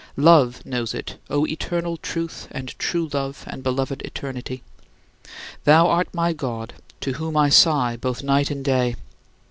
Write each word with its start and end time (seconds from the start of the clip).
Love 0.17 0.65
knows 0.65 0.95
it, 0.95 1.19
O 1.29 1.45
Eternal 1.45 1.95
Truth 1.95 2.47
and 2.49 2.73
True 2.79 3.07
Love 3.13 3.43
and 3.45 3.61
Beloved 3.61 4.01
Eternity! 4.01 4.63
Thou 5.63 5.85
art 5.87 6.11
my 6.11 6.33
God, 6.33 6.73
to 7.01 7.11
whom 7.13 7.37
I 7.37 7.49
sigh 7.49 7.97
both 7.97 8.23
night 8.23 8.49
and 8.49 8.65
day. 8.65 8.95